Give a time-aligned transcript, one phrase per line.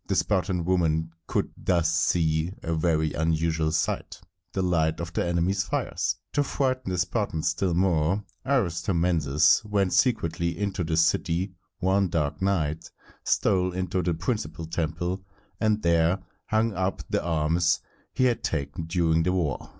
[0.07, 4.19] The Spartan women could thus see a very unusual sight,
[4.51, 6.15] the light of the enemies' fires.
[6.33, 12.89] To frighten the Spartans still more, Aristomenes went secretly into the city one dark night,
[13.23, 15.23] stole into the principal temple,
[15.59, 17.79] and there hung up the arms
[18.11, 19.69] he had taken during the war.